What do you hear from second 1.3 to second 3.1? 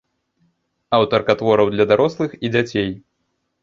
твораў для дарослых і дзяцей.